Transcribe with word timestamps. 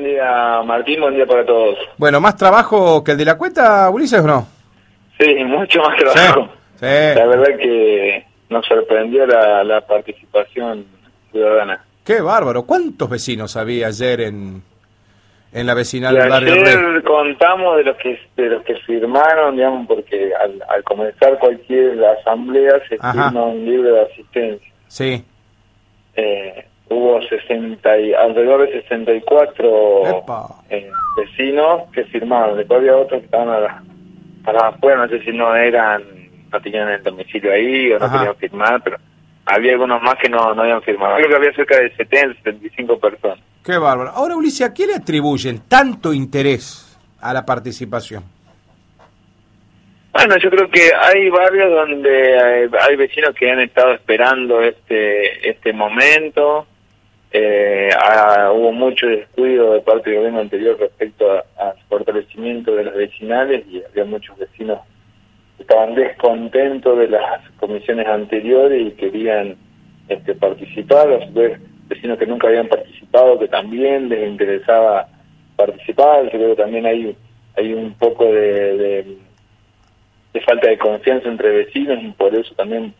Buen 0.00 0.12
día, 0.14 0.62
Martín. 0.64 1.00
Buen 1.00 1.14
día 1.14 1.26
para 1.26 1.44
todos. 1.44 1.76
Bueno, 1.98 2.22
¿más 2.22 2.34
trabajo 2.34 3.04
que 3.04 3.12
el 3.12 3.18
de 3.18 3.24
la 3.26 3.36
cuenta, 3.36 3.90
Ulises, 3.90 4.20
o 4.20 4.26
no? 4.26 4.48
Sí, 5.18 5.34
mucho 5.44 5.78
más 5.82 5.94
trabajo. 5.98 6.48
Sí. 6.76 6.86
La 6.86 7.26
verdad 7.26 7.58
que 7.58 8.24
nos 8.48 8.64
sorprendió 8.64 9.26
la, 9.26 9.62
la 9.62 9.82
participación 9.82 10.86
ciudadana. 11.30 11.84
Qué 12.02 12.22
bárbaro. 12.22 12.62
¿Cuántos 12.62 13.10
vecinos 13.10 13.58
había 13.58 13.88
ayer 13.88 14.22
en, 14.22 14.62
en 15.52 15.66
la 15.66 15.74
vecinal 15.74 16.14
del 16.14 16.30
barrio 16.30 16.54
ayer 16.54 17.02
contamos 17.04 17.76
de 17.76 17.84
los 17.84 17.96
que 17.98 18.18
de 18.36 18.48
los 18.48 18.62
que 18.62 18.76
firmaron, 18.76 19.56
digamos, 19.56 19.86
porque 19.86 20.30
al, 20.34 20.62
al 20.66 20.82
comenzar 20.82 21.38
cualquier 21.38 22.02
asamblea 22.06 22.80
se 22.88 22.96
Ajá. 22.98 23.24
firma 23.28 23.44
un 23.44 23.66
libro 23.66 23.92
de 23.92 24.00
asistencia. 24.00 24.72
Sí. 24.88 25.22
Eh, 26.16 26.66
hubo 26.90 27.22
60 27.22 27.98
y, 28.00 28.12
alrededor 28.12 28.68
de 28.68 28.82
64 28.82 30.06
Epa. 30.18 30.46
eh, 30.68 30.90
vecinos 31.16 31.82
que 31.92 32.04
firmaron. 32.04 32.58
Después 32.58 32.80
había 32.80 32.96
otros 32.96 33.20
que 33.20 33.26
estaban 33.26 33.48
a 33.48 33.60
la, 33.60 33.82
a 34.46 34.68
afuera, 34.68 35.06
no 35.06 35.08
sé 35.08 35.22
si 35.24 35.30
no 35.32 35.54
eran, 35.54 36.02
no 36.52 36.60
tenían 36.60 36.88
el 36.88 37.02
domicilio 37.02 37.52
ahí 37.52 37.92
o 37.92 37.98
no 37.98 38.04
Ajá. 38.06 38.18
querían 38.18 38.36
firmar, 38.36 38.82
pero 38.82 38.96
había 39.46 39.72
algunos 39.72 40.02
más 40.02 40.16
que 40.16 40.28
no, 40.28 40.54
no 40.54 40.62
habían 40.62 40.82
firmado. 40.82 41.16
Creo 41.16 41.28
que 41.28 41.36
había 41.36 41.52
cerca 41.54 41.78
de 41.78 41.94
70, 41.96 42.42
75 42.42 42.98
personas. 42.98 43.38
Qué 43.64 43.78
bárbaro. 43.78 44.10
Ahora, 44.10 44.36
Ulises, 44.36 44.66
¿a 44.66 44.74
qué 44.74 44.86
le 44.86 44.94
atribuyen 44.94 45.60
tanto 45.68 46.12
interés 46.12 46.98
a 47.20 47.32
la 47.32 47.44
participación? 47.46 48.24
Bueno, 50.12 50.36
yo 50.38 50.50
creo 50.50 50.68
que 50.68 50.90
hay 50.92 51.30
barrios 51.30 51.70
donde 51.70 52.38
hay, 52.38 52.68
hay 52.88 52.96
vecinos 52.96 53.30
que 53.38 53.48
han 53.48 53.60
estado 53.60 53.92
esperando 53.92 54.60
este 54.60 55.48
este 55.48 55.72
momento. 55.72 56.66
Eh, 57.32 57.90
ah, 57.96 58.50
hubo 58.52 58.72
mucho 58.72 59.06
descuido 59.06 59.72
de 59.72 59.80
parte 59.80 60.10
del 60.10 60.18
gobierno 60.18 60.40
anterior 60.40 60.76
respecto 60.78 61.30
al 61.30 61.74
fortalecimiento 61.88 62.74
de 62.74 62.84
las 62.84 62.94
vecinales 62.94 63.64
y 63.68 63.82
había 63.82 64.04
muchos 64.04 64.36
vecinos 64.36 64.80
que 65.56 65.62
estaban 65.62 65.94
descontentos 65.94 66.98
de 66.98 67.08
las 67.08 67.48
comisiones 67.60 68.06
anteriores 68.06 68.88
y 68.88 68.90
querían 68.92 69.56
este, 70.08 70.34
participar. 70.34 71.12
A 71.12 71.26
su 71.26 71.32
vez, 71.32 71.60
vecinos 71.88 72.18
que 72.18 72.26
nunca 72.26 72.48
habían 72.48 72.68
participado, 72.68 73.38
que 73.38 73.48
también 73.48 74.08
les 74.08 74.28
interesaba 74.28 75.08
participar. 75.56 76.24
Yo 76.24 76.30
creo 76.30 76.56
que 76.56 76.62
también 76.62 76.86
hay, 76.86 77.16
hay 77.56 77.74
un 77.74 77.92
poco 77.94 78.24
de 78.24 79.18
de 80.32 80.40
falta 80.42 80.68
de 80.68 80.78
confianza 80.78 81.28
entre 81.28 81.50
vecinos 81.50 81.98
y 82.02 82.10
por 82.12 82.34
eso 82.34 82.54
también 82.54 82.94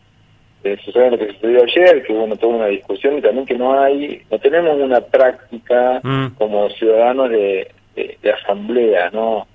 sucede 0.83 1.11
lo 1.11 1.17
que 1.17 1.33
sucedió 1.33 1.63
ayer, 1.63 2.03
que 2.03 2.13
bueno, 2.13 2.35
toda 2.35 2.55
una 2.57 2.67
discusión 2.67 3.17
y 3.17 3.21
también 3.21 3.45
que 3.45 3.55
no 3.57 3.79
hay, 3.79 4.21
no 4.29 4.39
tenemos 4.39 4.77
una 4.77 5.01
práctica 5.01 5.99
Mm. 6.03 6.27
como 6.37 6.69
ciudadanos 6.71 7.29
de, 7.29 7.71
de, 7.95 8.17
de 8.21 8.31
asamblea, 8.31 9.09
¿no? 9.11 9.47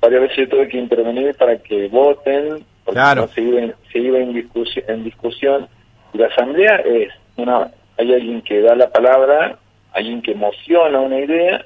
Varias 0.00 0.22
veces 0.22 0.36
yo 0.36 0.48
tuve 0.48 0.68
que 0.68 0.78
intervenir 0.78 1.34
para 1.36 1.56
que 1.58 1.88
voten, 1.88 2.64
porque 2.84 2.98
Claro. 3.00 3.22
no 3.22 3.28
se 3.28 3.40
iba, 3.40 3.60
en- 3.60 3.74
se 3.92 3.98
iba 3.98 4.18
en, 4.18 4.32
discusión, 4.34 4.84
en 4.88 5.04
discusión. 5.04 5.68
La 6.12 6.26
asamblea 6.26 6.76
es, 6.84 7.08
una 7.36 7.70
hay 7.96 8.12
alguien 8.12 8.42
que 8.42 8.60
da 8.60 8.74
la 8.76 8.88
palabra, 8.90 9.58
alguien 9.92 10.20
que 10.22 10.32
emociona 10.32 11.00
una 11.00 11.18
idea 11.20 11.64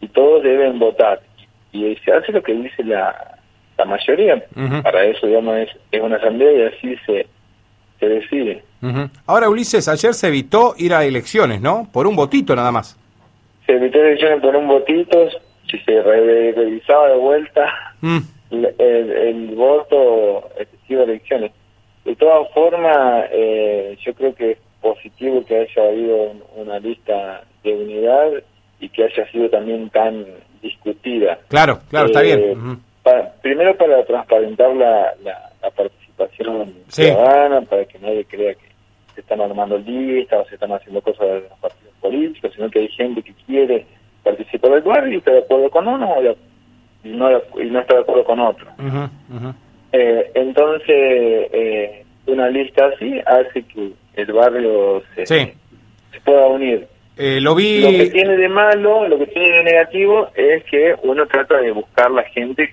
y 0.00 0.08
todos 0.08 0.42
deben 0.42 0.78
votar. 0.78 1.20
Y 1.72 1.96
se 2.04 2.12
hace 2.12 2.32
lo 2.32 2.42
que 2.42 2.52
dice 2.52 2.84
la, 2.84 3.38
la 3.78 3.84
mayoría. 3.86 4.42
Para 4.82 5.04
eso, 5.04 5.26
digamos, 5.26 5.56
es, 5.58 5.70
es 5.90 6.00
una 6.00 6.16
asamblea 6.16 6.52
y 6.52 6.62
así 6.74 6.96
se, 7.06 7.26
se 8.00 8.08
decide. 8.08 8.64
Ahora, 9.26 9.48
Ulises, 9.48 9.86
ayer 9.88 10.14
se 10.14 10.28
evitó 10.28 10.74
ir 10.78 10.94
a 10.94 11.04
elecciones, 11.04 11.60
¿no? 11.60 11.86
Por 11.92 12.06
un 12.06 12.16
votito 12.16 12.56
nada 12.56 12.72
más. 12.72 12.98
Se 13.66 13.72
evitó 13.72 13.98
elecciones 14.02 14.40
por 14.40 14.56
un 14.56 14.66
votito, 14.66 15.28
si 15.70 15.78
se 15.80 16.02
re- 16.02 16.52
revisaba 16.52 17.08
de 17.10 17.16
vuelta 17.16 17.66
Mm. 18.00 18.18
el, 18.50 19.54
voto 19.54 20.48
efectivo 20.58 21.00
de 21.04 21.12
elecciones. 21.12 21.52
De 22.04 22.16
todas 22.16 22.50
formas, 22.54 23.26
eh, 23.30 23.96
yo 24.04 24.14
creo 24.14 24.34
que 24.34 24.52
es 24.52 24.58
positivo 24.80 25.44
que 25.44 25.58
haya 25.58 25.88
habido 25.88 26.16
un- 26.16 26.42
una 26.56 26.78
lista 26.78 27.42
de 27.62 27.74
unidad 27.74 28.30
y 28.80 28.88
que 28.88 29.04
haya 29.04 29.30
sido 29.30 29.50
también 29.50 29.90
tan 29.90 30.24
discutida. 30.62 31.38
Claro, 31.48 31.80
claro, 31.90 32.06
está 32.06 32.22
Eh, 32.24 32.36
bien. 32.36 32.80
Pa- 33.02 33.32
primero 33.42 33.76
para 33.76 34.04
transparentar 34.04 34.74
la, 34.74 35.14
la, 35.22 35.50
la 35.62 35.70
participación 35.70 35.99
Sí. 36.88 37.04
ciudadana, 37.04 37.60
para 37.62 37.84
que 37.84 37.98
nadie 37.98 38.24
crea 38.24 38.54
que 38.54 38.68
se 39.14 39.20
están 39.20 39.40
armando 39.40 39.78
listas 39.78 40.40
o 40.46 40.48
se 40.48 40.54
están 40.54 40.72
haciendo 40.72 41.00
cosas 41.02 41.26
de 41.26 41.40
los 41.40 41.58
partidos 41.60 41.94
políticos, 42.00 42.52
sino 42.54 42.70
que 42.70 42.80
hay 42.80 42.88
gente 42.88 43.22
que 43.22 43.32
quiere 43.46 43.86
participar 44.22 44.72
del 44.72 44.82
barrio 44.82 45.14
y 45.14 45.16
está 45.18 45.32
de 45.32 45.38
acuerdo 45.40 45.70
con 45.70 45.88
uno 45.88 46.12
o 46.14 46.22
de- 46.22 46.36
no, 47.04 47.28
de- 47.28 47.42
y 47.64 47.70
no 47.70 47.80
está 47.80 47.94
de 47.96 48.00
acuerdo 48.02 48.24
con 48.24 48.40
otro. 48.40 48.66
Eh, 49.92 50.30
entonces, 50.34 50.86
eh, 50.88 52.04
una 52.26 52.48
lista 52.48 52.86
así 52.94 53.20
hace 53.26 53.62
que 53.64 53.90
el 54.14 54.32
barrio 54.32 55.02
se, 55.14 55.26
Sí. 55.26 55.52
se 56.12 56.20
pueda 56.20 56.46
unir. 56.46 56.86
Eh, 57.16 57.40
lo 57.40 57.54
vi... 57.54 57.80
Lo 57.80 57.90
que 57.90 58.10
tiene 58.10 58.36
de 58.36 58.48
malo, 58.48 59.08
lo 59.08 59.18
que 59.18 59.26
tiene 59.26 59.48
de 59.58 59.64
negativo 59.64 60.28
es 60.34 60.62
que 60.64 60.94
uno 61.02 61.26
trata 61.26 61.58
de 61.58 61.72
buscar 61.72 62.10
la 62.10 62.22
gente, 62.24 62.72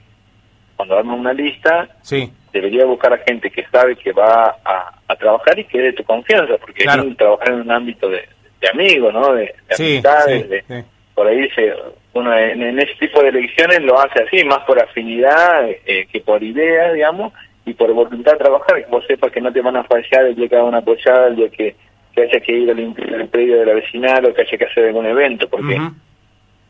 cuando 0.75 0.97
arma 0.97 1.15
una 1.15 1.33
lista, 1.33 1.89
Sí, 2.01 2.29
debería 2.53 2.85
buscar 2.85 3.13
a 3.13 3.17
gente 3.19 3.49
que 3.49 3.65
sabe 3.71 3.95
que 3.95 4.11
va 4.13 4.55
a, 4.63 4.91
a 5.07 5.15
trabajar 5.15 5.57
y 5.59 5.65
que 5.65 5.77
es 5.79 5.83
de 5.85 5.93
tu 5.93 6.03
confianza, 6.03 6.57
porque 6.57 6.83
Claro. 6.83 7.03
hay 7.03 7.09
que 7.09 7.15
trabajar 7.15 7.49
en 7.49 7.61
un 7.61 7.71
ámbito 7.71 8.09
de, 8.09 8.21
de 8.61 8.69
amigos, 8.69 9.13
¿no? 9.13 9.33
De, 9.33 9.41
de 9.69 9.75
sí, 9.75 9.83
amistades, 9.93 10.41
sí, 10.43 10.47
de- 10.47 10.61
sí. 10.61 10.87
por 11.13 11.27
ahí 11.27 11.49
se, 11.49 11.73
uno 12.13 12.35
en, 12.37 12.61
en 12.61 12.79
ese 12.79 12.93
tipo 12.99 13.21
de 13.21 13.29
elecciones 13.29 13.81
lo 13.83 13.99
hace 13.99 14.23
así, 14.23 14.43
más 14.45 14.59
por 14.65 14.81
afinidad 14.81 15.69
eh, 15.85 16.07
que 16.11 16.21
por 16.21 16.41
idea, 16.43 16.93
digamos, 16.93 17.33
y 17.65 17.73
por 17.73 17.91
voluntad 17.93 18.31
de 18.33 18.37
trabajar, 18.39 18.77
que 18.83 18.89
vos 18.89 19.03
sepas 19.07 19.31
que 19.31 19.41
no 19.41 19.51
te 19.51 19.61
van 19.61 19.75
a 19.75 19.83
fallar 19.83 20.25
el 20.27 20.35
día 20.35 20.47
que 20.47 20.55
hagan 20.55 20.69
una 20.69 20.77
apoyada, 20.79 21.27
el 21.27 21.35
día 21.35 21.49
que, 21.49 21.75
que 22.15 22.21
haya 22.23 22.39
que 22.39 22.51
ir 22.53 22.71
a 22.71 22.73
limpiar 22.73 23.13
el 23.21 23.27
predio 23.27 23.59
de 23.59 23.65
la 23.65 23.73
vecinal 23.73 24.25
o 24.25 24.33
que 24.33 24.41
haya 24.41 24.57
que 24.57 24.65
hacer 24.65 24.85
algún 24.85 25.05
evento, 25.05 25.47
porque 25.49 25.75
Ujú. 25.75 25.91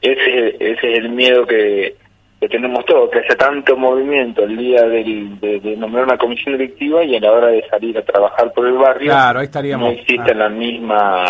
ese, 0.02 0.56
ese 0.60 0.92
es 0.94 0.98
el 1.00 1.10
miedo 1.10 1.46
que, 1.46 1.96
que 2.40 2.48
tenemos 2.48 2.86
todos, 2.86 3.10
que 3.10 3.18
haya 3.20 3.36
tanto 3.36 3.76
movimiento 3.76 4.44
el 4.44 4.56
día 4.58 4.84
del, 4.84 5.40
de, 5.40 5.60
de 5.60 5.76
nombrar 5.76 6.04
una 6.06 6.18
comisión 6.20 6.56
directiva 6.58 7.04
y 7.04 7.16
a 7.16 7.20
la 7.20 7.32
hora 7.32 7.48
de 7.48 7.64
salir 7.68 7.98
a 7.98 8.04
trabajar 8.06 8.54
por 8.54 8.68
el 8.68 8.74
barrio 8.74 9.12
Claro, 9.12 9.40
ahí 9.40 9.46
estaríamos. 9.46 9.88
no 9.90 9.94
existe 10.00 10.32
Ah. 10.32 10.36
la 10.36 10.50
misma 10.50 11.26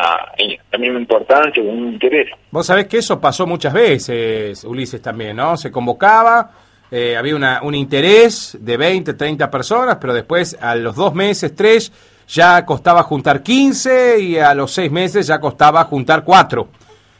la 0.72 0.78
misma 0.78 1.00
importancia 1.00 1.64
o 1.64 1.66
un 1.66 1.94
interés. 1.94 2.30
Vos 2.52 2.66
sabés 2.66 2.88
que 2.88 2.98
eso 2.98 3.20
pasó 3.22 3.48
muchas 3.48 3.72
veces, 3.74 4.64
Ulises, 4.66 5.02
también, 5.02 5.38
¿no? 5.38 5.56
Se 5.56 5.72
convocaba, 5.72 6.52
eh, 6.92 7.16
había 7.18 7.36
una, 7.36 7.62
un 7.64 7.74
interés 7.74 8.58
de 8.60 8.76
20, 8.78 9.14
30 9.14 9.50
personas, 9.50 9.98
pero 10.02 10.14
después 10.14 10.58
a 10.62 10.76
los 10.76 10.96
dos 10.96 11.14
meses, 11.14 11.56
tres, 11.56 11.92
ya 12.28 12.66
costaba 12.66 13.04
juntar 13.04 13.42
15 13.42 14.20
y 14.20 14.38
a 14.38 14.54
los 14.54 14.72
seis 14.74 14.92
meses 14.92 15.26
ya 15.28 15.40
costaba 15.40 15.86
juntar 15.86 16.24
cuatro. 16.26 16.68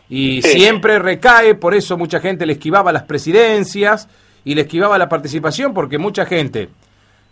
Y 0.10 0.42
Sí. 0.42 0.60
siempre 0.60 1.00
recae, 1.00 1.56
por 1.56 1.74
eso 1.74 1.98
mucha 1.98 2.20
gente 2.20 2.46
le 2.46 2.54
esquivaba 2.54 2.92
las 2.94 3.04
presidencias 3.04 4.08
y 4.46 4.56
le 4.56 4.62
esquivaba 4.62 4.98
la 4.98 5.10
participación, 5.10 5.74
porque 5.74 5.98
mucha 5.98 6.26
gente 6.26 6.70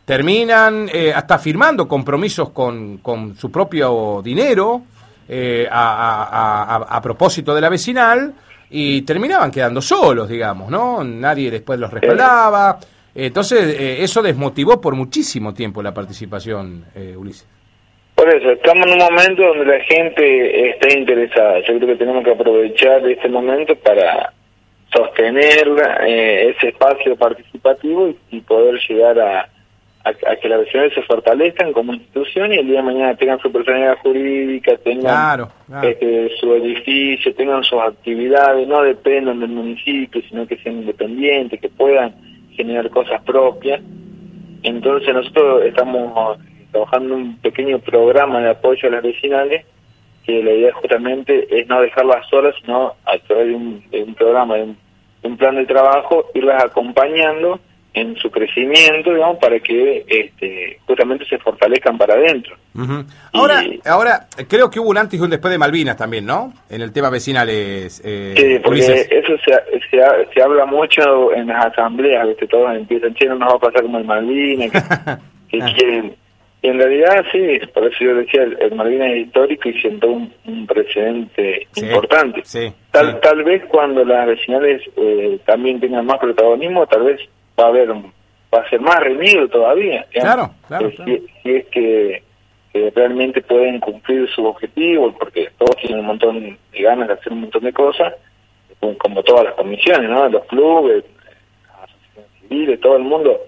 terminan 0.04 0.90
eh, 0.94 1.14
hasta 1.14 1.38
firmando 1.40 1.88
compromisos 1.88 2.50
con, 2.52 2.98
con 2.98 3.36
su 3.38 3.50
propio 3.52 4.22
dinero 4.24 4.84
eh, 5.28 5.68
a, 5.72 6.24
a- 6.24 6.76
a- 6.76 6.98
a 6.98 7.02
propósito 7.02 7.56
de 7.56 7.62
la 7.62 7.70
vecinal 7.70 8.34
y 8.70 9.02
terminaban 9.02 9.50
quedando 9.52 9.82
solos, 9.82 10.30
digamos, 10.30 10.70
¿no? 10.70 11.04
Nadie 11.04 11.50
después 11.50 11.80
los 11.80 11.92
respaldaba. 11.92 12.78
Entonces, 13.16 13.76
eh, 13.80 14.04
eso 14.04 14.22
desmotivó 14.22 14.80
por 14.82 14.94
muchísimo 14.96 15.54
tiempo 15.54 15.82
la 15.82 15.94
participación, 15.94 16.86
eh, 16.94 17.16
Ulises. 17.18 17.48
Por 18.26 18.36
eso, 18.38 18.54
estamos 18.54 18.88
en 18.88 18.94
un 18.94 18.98
momento 18.98 19.44
donde 19.44 19.66
la 19.66 19.80
gente 19.84 20.70
está 20.72 20.98
interesada. 20.98 21.60
Yo 21.60 21.78
creo 21.78 21.90
que 21.90 21.96
tenemos 21.96 22.24
que 22.24 22.32
aprovechar 22.32 23.08
este 23.08 23.30
momento 23.30 23.76
para 23.76 24.34
sostener 24.92 25.68
eh, 26.08 26.50
ese 26.50 26.70
espacio 26.70 27.16
participativo 27.18 28.08
y, 28.08 28.18
y 28.32 28.42
poder 28.42 28.80
llegar 28.90 29.20
a, 29.20 29.42
a, 29.42 30.10
a 30.10 30.36
que 30.38 30.50
las 30.50 30.62
vecinales 30.62 30.96
se 30.96 31.04
fortalezcan 31.04 31.72
como 31.72 31.94
institución 31.94 32.52
y 32.52 32.56
el 32.58 32.66
día 32.66 32.78
de 32.78 32.82
mañana 32.88 33.16
tengan 33.16 33.38
su 33.42 33.52
personalidad 33.52 34.00
jurídica, 34.00 34.76
tengan 34.78 35.02
Claro, 35.02 35.50
claro. 35.68 35.88
este, 35.88 36.32
su 36.40 36.52
edificio, 36.56 37.32
tengan 37.36 37.64
sus 37.64 37.80
actividades, 37.80 38.68
no 38.68 38.82
dependan 38.82 39.40
del 39.40 39.50
municipio, 39.52 40.20
sino 40.28 40.48
que 40.48 40.58
sean 40.64 40.78
independientes, 40.78 41.62
que 41.62 41.70
puedan 41.70 42.16
generar 42.56 42.90
cosas 42.90 43.22
propias. 43.22 43.82
Entonces 44.64 45.14
nosotros 45.14 45.64
estamos 45.66 46.40
trabajando 46.76 47.16
en 47.16 47.22
un 47.22 47.38
pequeño 47.38 47.80
programa 47.80 48.42
de 48.42 48.50
apoyo 48.50 48.90
a 48.90 48.92
las 48.92 49.04
vecinales, 49.04 49.66
que 50.26 50.44
la 50.44 50.52
idea 50.52 50.74
justamente 50.74 51.48
es 51.50 51.68
no 51.68 51.82
dejarlas 51.82 52.28
solas, 52.30 52.54
sino 52.62 52.94
a 53.06 53.18
través 53.20 53.48
de 53.48 53.56
un, 53.56 53.90
de 53.90 54.04
un 54.04 54.16
programa, 54.16 54.56
de 54.56 54.64
un, 54.64 54.78
de 55.22 55.28
un 55.30 55.38
plan 55.38 55.56
de 55.56 55.66
trabajo, 55.66 56.26
irlas 56.34 56.64
acompañando 56.64 57.60
en 57.94 58.18
su 58.18 58.30
crecimiento, 58.30 59.14
digamos, 59.14 59.38
para 59.38 59.58
que 59.62 60.04
este, 60.06 60.80
justamente 60.86 61.26
se 61.26 61.38
fortalezcan 61.38 61.98
para 61.98 62.16
adentro. 62.16 62.58
Ahora, 63.32 63.64
ahora 63.86 64.28
creo 64.50 64.70
que 64.70 64.82
hubo 64.82 64.90
un 64.90 64.98
antes 64.98 65.18
y 65.18 65.24
un 65.24 65.30
después 65.30 65.50
de 65.50 65.58
Malvinas 65.58 65.96
también, 65.96 66.26
¿no? 66.26 66.54
En 66.70 66.82
el 66.82 66.92
tema 66.92 67.10
vecinales. 67.10 68.02
Eh, 68.04 68.34
sí, 68.36 68.60
porque 68.62 68.80
eso 68.80 69.38
se, 69.46 70.34
se, 70.34 70.42
habla 70.42 70.66
mucho 70.66 71.34
en 71.34 71.48
las 71.48 71.68
asambleas, 71.68 72.28
¿viste? 72.28 72.48
todos 72.48 72.76
empiezan, 72.76 73.14
che, 73.14 73.28
no 73.28 73.36
nos 73.36 73.54
va 73.54 73.56
a 73.56 73.60
pasar 73.60 73.84
como 73.84 73.98
el 73.98 74.04
Malvinas, 74.04 74.72
que, 75.50 75.60
quieren. 75.78 76.25
Y 76.66 76.68
en 76.68 76.80
realidad 76.80 77.24
sí, 77.32 77.60
por 77.76 77.86
eso 77.86 77.96
yo 78.00 78.16
decía, 78.16 78.42
el, 78.42 78.74
Malvinas 78.74 79.12
es 79.12 79.28
histórico 79.28 79.70
y 79.70 79.80
siento 79.80 80.08
un, 80.08 80.66
precedente 80.66 81.68
importante. 81.76 82.42
tal, 82.90 83.20
tal 83.20 83.44
vez 83.44 83.64
cuando 83.66 84.04
las 84.04 84.26
vecinales 84.26 84.82
eh, 84.98 85.38
también 85.46 85.80
tengan 85.80 86.08
más 86.08 86.18
protagonismo, 86.18 86.88
tal 86.88 87.04
vez 87.04 87.22
va 87.60 87.66
a 87.66 87.68
haber 87.68 87.90
va 87.90 88.62
a 88.62 88.70
ser 88.72 88.82
más 88.82 89.00
reñido 89.00 89.48
todavía. 89.48 90.08
Claro, 90.12 90.50
claro. 90.68 90.90
Si, 90.90 91.28
es 91.44 91.68
que, 91.68 92.24
realmente 92.96 93.42
pueden 93.42 93.80
cumplir 93.80 94.28
su 94.32 94.44
objetivo, 94.46 95.14
porque 95.20 95.50
todos 95.60 95.76
tienen 95.78 96.00
un 96.00 96.08
montón 96.08 96.58
de 96.72 96.82
ganas 96.82 97.10
de 97.10 97.14
hacer 97.14 97.32
un 97.32 97.42
montón 97.42 97.64
de 97.64 97.74
cosas, 97.74 98.12
como 98.98 99.22
todas 99.22 99.46
las 99.46 99.54
comisiones, 99.54 100.10
¿no? 100.10 100.28
Los 100.30 100.46
clubes, 100.46 101.04
las 101.68 101.84
asociaciones 101.84 102.32
civiles, 102.42 102.80
todo 102.80 102.98
el 102.98 103.04
mundo 103.04 103.40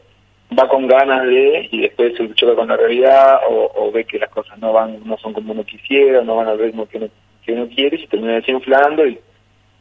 va 0.58 0.68
con 0.68 0.88
ganas 0.88 1.26
de 1.26 1.68
y 1.72 1.82
después 1.82 2.16
se 2.16 2.34
choca 2.36 2.56
con 2.56 2.68
la 2.68 2.78
realidad 2.78 3.40
o, 3.50 3.92
ve 3.92 4.06
que 4.06 4.20
las 4.20 4.30
cosas 4.30 4.58
no 4.60 4.74
van 4.74 5.00
no 5.06 5.18
son 5.18 5.34
como 5.34 5.54
uno 5.54 5.64
quisiera, 5.64 6.22
no 6.22 6.36
van 6.36 6.48
al 6.48 6.60
ritmo 6.60 6.88
que 6.88 6.98
uno, 6.98 7.08
que 7.44 7.54
uno 7.54 7.68
quiere 7.68 7.98
y 7.98 8.02
se 8.02 8.08
termina 8.08 8.34
desinflando 8.36 9.06
y 9.06 9.20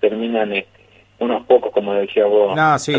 terminan 0.00 0.52
este, 0.52 0.75
unos 1.18 1.46
pocos, 1.46 1.72
como 1.72 1.94
decía 1.94 2.26
vos. 2.26 2.54
No, 2.54 2.78
sí. 2.78 2.94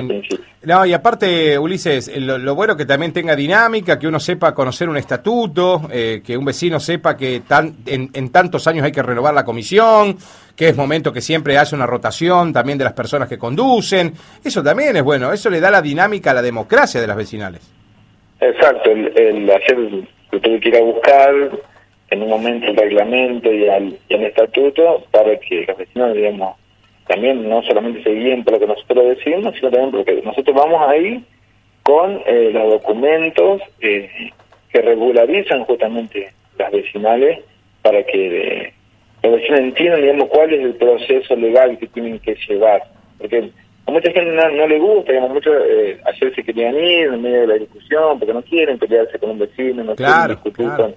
No, 0.63 0.85
y 0.85 0.93
aparte, 0.93 1.57
Ulises, 1.57 2.15
lo, 2.17 2.55
bueno 2.55 2.75
que 2.75 2.85
también 2.85 3.13
tenga 3.13 3.35
dinámica, 3.35 3.99
que 3.99 4.07
uno 4.07 4.19
sepa 4.19 4.53
conocer 4.55 4.89
un 4.89 4.97
estatuto, 4.97 5.81
eh, 5.91 6.21
que 6.25 6.35
un 6.35 6.43
vecino 6.43 6.79
sepa 6.79 7.15
que 7.15 7.41
tan, 7.47 7.75
en, 7.85 8.31
tantos 8.31 8.67
años 8.67 8.83
hay 8.83 8.91
que 8.91 9.03
renovar 9.03 9.33
la 9.33 9.45
comisión, 9.45 10.17
que 10.55 10.69
es 10.69 10.75
momento 10.75 11.13
que 11.13 11.21
siempre 11.21 11.57
haya 11.57 11.75
una 11.75 11.85
rotación 11.85 12.51
también 12.51 12.77
de 12.77 12.85
las 12.85 12.93
personas 12.93 13.29
que 13.29 13.37
conducen. 13.37 14.13
Eso 14.43 14.63
también 14.63 14.95
es 14.95 15.03
bueno, 15.03 15.31
eso 15.31 15.49
le 15.49 15.59
da 15.59 15.69
la 15.69 15.81
dinámica 15.81 16.31
a 16.31 16.33
la 16.33 16.41
democracia 16.41 16.99
de 16.99 17.07
las 17.07 17.17
vecinales. 17.17 17.61
Exacto, 18.39 18.91
el, 18.91 19.17
el 19.17 19.49
hacer 19.51 19.77
que 20.31 20.39
tuve 20.39 20.59
que 20.59 20.69
ir 20.69 20.75
a 20.75 20.81
buscar 20.81 21.33
en 22.09 22.23
un 22.23 22.29
momento 22.29 22.67
el 22.67 22.77
reglamento 22.77 23.51
y, 23.51 23.67
al, 23.67 23.97
y 24.09 24.13
el 24.13 24.23
estatuto 24.23 25.03
para 25.11 25.37
que 25.37 25.65
los 25.67 25.77
vecinos, 25.77 26.13
digamos, 26.13 26.55
también 27.07 27.47
no 27.47 27.61
solamente 27.63 28.03
se 28.03 28.11
guíen 28.11 28.43
por 28.43 28.53
lo 28.53 28.59
que 28.59 28.67
nosotros 28.67 29.17
decimos, 29.17 29.55
sino 29.55 29.71
también 29.71 29.91
porque 29.91 30.21
nosotros 30.23 30.55
vamos 30.55 30.81
ahí 30.87 31.23
con 31.83 32.21
eh, 32.25 32.51
los 32.51 32.69
documentos 32.73 33.61
eh, 33.79 34.09
que 34.69 34.81
regularizan 34.81 35.63
justamente 35.63 36.33
las 36.57 36.71
vecinales 36.71 37.39
para 37.81 38.03
que 38.03 38.65
eh, 38.65 38.73
los 39.23 39.33
vecinos 39.33 39.59
entiendan, 39.61 40.01
digamos, 40.01 40.27
cuál 40.27 40.53
es 40.53 40.65
el 40.65 40.75
proceso 40.75 41.35
legal 41.37 41.77
que 41.77 41.87
tienen 41.87 42.19
que 42.19 42.35
llevar. 42.47 42.83
Porque 43.17 43.51
a 43.85 43.91
mucha 43.91 44.11
gente 44.11 44.31
no, 44.33 44.67
le 44.67 44.79
gusta, 44.79 45.13
digamos, 45.13 45.33
muchos 45.33 45.55
ayer 46.05 46.35
se 46.35 46.43
querían 46.43 46.75
ir 46.75 47.07
en 47.07 47.21
medio 47.21 47.41
de 47.41 47.47
la 47.47 47.55
discusión 47.55 48.19
porque 48.19 48.33
no 48.33 48.41
quieren 48.41 48.77
pelearse 48.77 49.17
con 49.17 49.29
un 49.29 49.39
vecino, 49.39 49.83
no 49.83 49.95
quieren 49.95 50.27
discutir 50.27 50.67
con, 50.75 50.93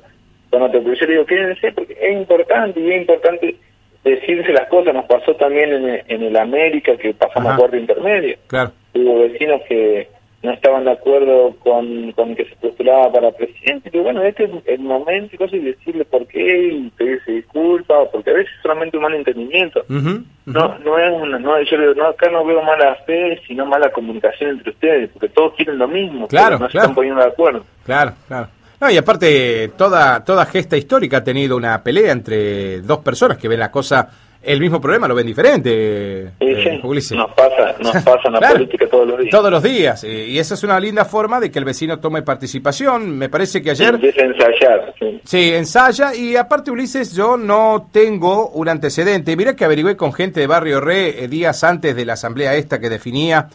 con 0.50 0.62
otro. 0.62 0.82
Pero 0.82 0.94
yo 0.94 1.06
le 1.06 1.12
digo, 1.12 1.26
quédense 1.26 1.70
porque 1.72 1.96
es 2.00 2.16
importante 2.16 2.80
y 2.80 2.90
es 2.90 3.00
importante 3.00 3.56
decirse 4.05 4.52
las 4.52 4.69
cosas. 4.69 4.94
Nos 4.94 5.06
pasó 5.06 5.35
también 5.37 5.73
en, 5.73 6.02
en 6.06 6.23
el 6.23 6.37
América 6.37 6.97
que 6.97 7.14
pasamos 7.14 7.52
acuerdo 7.52 7.76
intermedio. 7.76 8.37
Claro. 8.47 8.73
Hubo 8.94 9.20
vecinos 9.20 9.62
que 9.69 10.08
no 10.43 10.52
estaban 10.52 10.85
de 10.85 10.93
acuerdo 10.93 11.55
con, 11.58 12.12
con 12.12 12.35
que 12.35 12.47
se 12.47 12.56
postulaba 12.56 13.12
para 13.12 13.31
presidente, 13.32 13.91
pero 13.91 14.05
bueno, 14.05 14.23
este 14.23 14.44
es 14.44 14.50
el 14.67 14.81
momento 14.81 15.35
y 15.35 15.38
cosas 15.38 15.55
y 15.55 15.58
decirle 15.58 16.05
por 16.06 16.26
qué 16.26 16.69
y 16.73 16.91
pedirse 16.97 17.32
disculpas, 17.32 18.08
porque 18.11 18.31
a 18.31 18.35
veces 18.35 18.50
es 18.56 18.62
solamente 18.62 18.97
un 18.97 19.02
mal 19.02 19.14
entendimiento. 19.14 19.85
No 19.88 20.25
no 20.47 20.99
es 20.99 21.12
una, 21.12 21.38
no, 21.38 21.61
yo 21.62 21.79
digo, 21.79 21.94
no, 21.94 22.06
acá 22.06 22.31
no 22.31 22.44
veo 22.44 22.62
mala 22.62 22.97
fe, 23.06 23.38
sino 23.47 23.67
mala 23.67 23.93
comunicación 23.93 24.50
entre 24.50 24.70
ustedes, 24.70 25.11
porque 25.11 25.29
todos 25.29 25.55
quieren 25.55 25.79
lo 25.79 25.87
mismo, 25.87 26.26
claro, 26.26 26.58
no 26.58 26.70
se 26.70 26.79
están 26.79 26.94
poniendo 26.94 27.20
de 27.20 27.29
acuerdo. 27.29 27.64
Claro, 27.85 28.14
claro. 28.26 28.49
No, 28.80 28.90
y 28.90 28.96
aparte, 28.96 29.72
toda, 29.76 30.24
toda 30.24 30.46
gesta 30.46 30.74
histórica 30.74 31.18
ha 31.18 31.24
tenido 31.24 31.54
una 31.54 31.82
pelea 31.82 32.12
entre 32.12 32.80
dos 32.80 33.00
personas 33.00 33.36
que 33.36 33.46
ven 33.46 33.60
la 33.60 33.70
cosa, 33.70 34.08
el 34.42 34.58
mismo 34.58 34.80
problema, 34.80 35.06
lo 35.06 35.14
ven 35.14 35.26
diferente. 35.26 36.32
Eh, 36.40 36.80
nos 36.82 37.34
pasa, 37.34 37.74
nos 37.78 37.92
pasa 38.02 38.20
en 38.24 38.32
la 38.32 38.40
política 38.40 38.86
todos 38.88 39.06
los 39.06 39.18
días. 39.18 39.30
Todos 39.30 39.50
los 39.50 39.62
días, 39.62 40.04
eh, 40.04 40.28
y 40.28 40.38
esa 40.38 40.54
es 40.54 40.62
una 40.64 40.80
linda 40.80 41.04
forma 41.04 41.38
de 41.40 41.50
que 41.50 41.58
el 41.58 41.66
vecino 41.66 42.00
tome 42.00 42.22
participación. 42.22 43.18
Me 43.18 43.28
parece 43.28 43.60
que 43.60 43.72
ayer... 43.72 43.96
Empieza 43.96 44.22
a 44.22 44.24
ensayar, 44.24 44.94
sí. 44.98 45.20
Sí, 45.24 45.52
ensaya, 45.52 46.14
y 46.14 46.36
aparte, 46.36 46.70
Ulises, 46.70 47.14
yo 47.14 47.36
no 47.36 47.90
tengo 47.92 48.48
un 48.48 48.70
antecedente. 48.70 49.36
Mira 49.36 49.54
que 49.54 49.66
averigüé 49.66 49.94
con 49.94 50.14
gente 50.14 50.40
de 50.40 50.46
Barrio 50.46 50.80
Re 50.80 51.22
eh, 51.22 51.28
días 51.28 51.62
antes 51.64 51.94
de 51.94 52.06
la 52.06 52.14
asamblea 52.14 52.54
esta 52.54 52.80
que 52.80 52.88
definía 52.88 53.48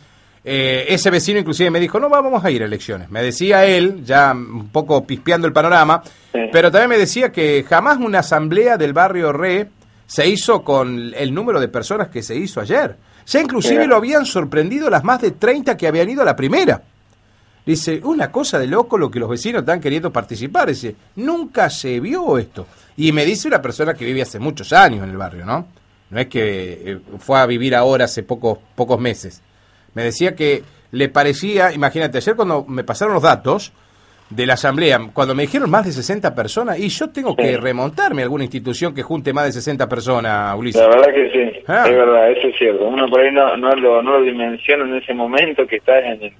eh, 0.48 0.86
ese 0.94 1.10
vecino 1.10 1.40
inclusive 1.40 1.72
me 1.72 1.80
dijo, 1.80 2.00
no 2.00 2.08
vamos 2.08 2.46
a 2.46 2.52
ir 2.52 2.62
a 2.62 2.66
elecciones. 2.66 3.10
Me 3.10 3.24
decía 3.24 3.66
él, 3.66 4.06
ya 4.06 4.32
un 4.32 4.70
poco 4.70 5.04
pispeando 5.04 5.48
el 5.48 5.54
panorama, 5.54 6.04
pero 6.52 6.70
también 6.70 6.90
me 6.90 6.98
decía 7.00 7.32
que 7.32 7.66
jamás 7.68 7.98
una 7.98 8.20
asamblea 8.20 8.78
del 8.78 8.94
barrio 8.94 9.34
Re 9.34 9.70
se 10.06 10.28
hizo 10.30 10.64
con 10.64 11.14
el 11.16 11.34
número 11.34 11.60
de 11.60 11.68
personas 11.68 12.10
que 12.10 12.22
se 12.22 12.36
hizo 12.36 12.62
ayer. 12.62 12.96
Ya 13.26 13.42
inclusive 13.42 13.88
lo 13.88 13.96
habían 13.96 14.24
sorprendido 14.24 14.88
las 14.88 15.04
más 15.04 15.20
de 15.20 15.32
30 15.32 15.76
que 15.76 15.88
habían 15.88 16.12
ido 16.12 16.22
a 16.22 16.26
la 16.26 16.36
primera. 16.36 16.80
Dice, 17.66 18.00
una 18.04 18.32
cosa 18.32 18.60
de 18.60 18.68
loco 18.68 19.00
lo 19.00 19.10
que 19.10 19.20
los 19.20 19.30
vecinos 19.30 19.62
están 19.62 19.82
queriendo 19.82 20.14
participar. 20.14 20.70
Dice, 20.70 20.96
nunca 21.16 21.72
se 21.72 22.00
vio 22.00 22.38
esto. 22.38 22.68
Y 22.98 23.12
me 23.12 23.26
dice 23.26 23.48
una 23.48 23.64
persona 23.64 23.96
que 23.96 24.06
vive 24.06 24.22
hace 24.22 24.38
muchos 24.38 24.72
años 24.74 25.04
en 25.04 25.10
el 25.10 25.18
barrio, 25.18 25.44
¿no? 25.44 25.68
No 26.12 26.20
es 26.20 26.28
que 26.28 26.82
eh, 26.86 27.00
fue 27.18 27.40
a 27.40 27.48
vivir 27.48 27.74
ahora 27.74 28.06
hace 28.06 28.22
pocos, 28.22 28.60
pocos 28.76 29.00
meses. 29.00 29.42
Me 29.96 30.04
decía 30.04 30.36
que 30.36 30.62
le 30.92 31.10
parecía, 31.10 31.74
imagínate, 31.74 32.18
ayer 32.20 32.36
cuando 32.36 32.66
me 32.68 32.84
pasaron 32.84 33.14
los 33.14 33.24
datos 33.24 33.74
de 34.30 34.46
la 34.46 34.54
asamblea, 34.54 35.00
cuando 35.14 35.36
me 35.36 35.44
dijeron 35.44 35.70
más 35.70 35.86
de 35.86 35.92
60 35.92 36.34
personas, 36.34 36.80
y 36.80 36.90
yo 36.90 37.10
tengo 37.10 37.36
que 37.36 37.58
remontarme 37.58 38.22
a 38.22 38.26
alguna 38.26 38.44
institución 38.44 38.94
que 38.94 39.04
junte 39.04 39.34
más 39.34 39.46
de 39.46 39.52
60 39.52 39.88
personas, 39.88 40.58
Ulises. 40.58 40.82
La 40.82 40.90
verdad 40.90 41.14
que 41.14 41.30
sí, 41.32 41.64
ah. 41.68 41.84
es 41.88 41.96
verdad, 41.96 42.32
eso 42.32 42.48
es 42.48 42.58
cierto. 42.58 42.86
Uno 42.86 43.08
por 43.08 43.22
ahí 43.22 43.32
no, 43.32 43.56
no, 43.58 43.72
lo, 43.76 44.02
no 44.02 44.20
lo 44.20 44.26
dimensiona 44.26 44.86
en 44.86 44.96
ese 44.96 45.14
momento 45.14 45.68
que 45.68 45.78
está 45.78 46.00
en, 46.00 46.34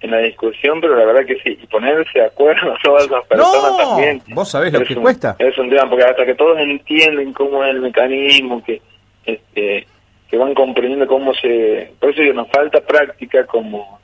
en 0.00 0.10
la 0.10 0.18
discusión, 0.18 0.80
pero 0.80 0.96
la 0.96 1.04
verdad 1.04 1.26
que 1.26 1.36
sí, 1.40 1.58
y 1.60 1.66
ponerse 1.66 2.20
de 2.20 2.26
acuerdo 2.26 2.74
todas 2.82 3.06
esas 3.06 3.26
personas 3.26 3.76
también. 3.76 4.22
¿Vos 4.28 4.50
sabés 4.50 4.72
lo 4.72 4.80
que 4.80 4.94
cuesta? 4.94 5.36
Es 5.38 5.58
un 5.58 5.68
tema, 5.68 5.88
porque 5.90 6.04
hasta 6.04 6.24
que 6.24 6.34
todos 6.34 6.58
entienden 6.58 7.32
cómo 7.32 7.64
es 7.64 7.70
el 7.70 7.80
mecanismo, 7.80 8.62
que 8.62 8.80
este 9.24 9.86
que 10.28 10.36
van 10.36 10.54
comprendiendo 10.54 11.06
cómo 11.06 11.32
se... 11.34 11.92
Por 11.98 12.10
eso 12.10 12.34
nos 12.34 12.48
falta 12.48 12.80
práctica 12.80 13.46
como 13.46 13.98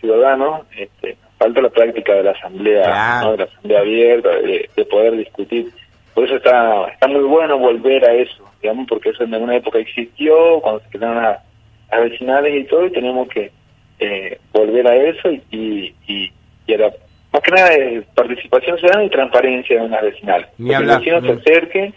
ciudadanos, 0.00 0.62
este, 0.76 1.16
falta 1.38 1.60
la 1.60 1.70
práctica 1.70 2.14
de 2.14 2.22
la 2.24 2.30
asamblea, 2.32 3.22
de 3.30 3.36
la 3.36 3.44
asamblea 3.44 3.80
abierta, 3.80 4.30
de, 4.30 4.84
poder 4.90 5.16
discutir. 5.16 5.68
Por 6.14 6.24
eso 6.24 6.36
está 6.36 6.88
está 6.88 7.06
muy 7.06 7.22
bueno 7.22 7.58
volver 7.58 8.04
a 8.04 8.14
eso, 8.14 8.44
digamos, 8.60 8.86
porque 8.88 9.10
eso 9.10 9.24
en 9.24 9.34
alguna 9.34 9.56
época 9.56 9.78
existió, 9.78 10.60
cuando 10.60 10.80
se 10.80 10.90
quedaron 10.90 11.22
las, 11.22 11.40
vecinales 11.90 12.54
y 12.54 12.64
todo, 12.64 12.86
y 12.86 12.92
tenemos 12.92 13.28
que 13.28 13.50
eh, 14.00 14.38
volver 14.52 14.86
a 14.88 14.96
eso 14.96 15.30
y, 15.30 15.42
y, 15.50 15.94
y, 16.06 16.32
más 17.32 17.42
que 17.42 17.50
nada 17.50 17.70
de 17.70 18.04
participación 18.14 18.78
ciudadana 18.78 19.04
y 19.04 19.10
transparencia 19.10 19.82
de 19.82 19.88
las 19.88 20.02
vecinales. 20.02 20.48
que 20.56 20.74
el 20.74 20.86
vecino 20.86 21.20
se 21.20 21.32
acerque 21.32 21.94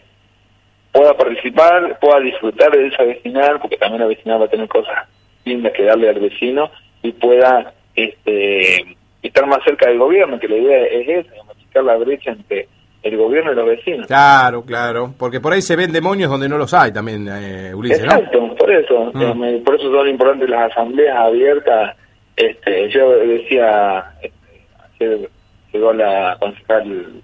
pueda 0.92 1.16
participar, 1.16 1.98
pueda 2.00 2.20
disfrutar 2.20 2.72
de 2.72 2.88
esa 2.88 3.04
vecinal, 3.04 3.60
porque 3.60 3.78
también 3.78 4.02
la 4.02 4.08
vecinal 4.08 4.42
va 4.42 4.46
a 4.46 4.50
tener 4.50 4.68
cosas 4.68 5.08
lindas 5.46 5.74
que 5.74 5.84
darle 5.84 6.10
al 6.10 6.20
vecino 6.20 6.70
y 7.02 7.12
pueda 7.14 7.74
este 7.96 8.98
estar 9.22 9.46
más 9.46 9.64
cerca 9.64 9.88
del 9.88 10.00
gobierno, 10.00 10.40
que 10.40 10.48
la 10.48 10.58
idea 10.58 10.86
es 10.86 11.26
esa, 11.26 11.44
machicar 11.44 11.84
la 11.84 11.98
brecha 11.98 12.32
entre 12.32 12.68
el 13.04 13.18
gobierno 13.18 13.52
y 13.52 13.56
los 13.56 13.66
vecinos. 13.66 14.08
Claro, 14.08 14.64
claro, 14.64 15.14
porque 15.18 15.40
por 15.40 15.54
ahí 15.54 15.62
se 15.62 15.76
ven 15.76 15.92
demonios 15.92 16.30
donde 16.30 16.50
no 16.50 16.58
los 16.58 16.74
hay 16.74 16.92
también, 16.92 17.28
eh, 17.28 17.74
Ulises, 17.74 18.04
Exacto, 18.04 18.56
por 18.56 18.72
eso, 18.72 19.12
mm. 19.14 19.64
por 19.64 19.76
eso 19.76 19.92
son 19.92 20.08
importantes 20.08 20.50
las 20.50 20.72
asambleas 20.72 21.18
abiertas. 21.18 21.98
Este, 22.36 22.90
yo 22.90 23.12
decía, 23.12 24.14
este, 24.22 24.66
ayer 24.96 25.30
llegó 25.72 25.94
la 25.94 26.38
concejal 26.40 27.22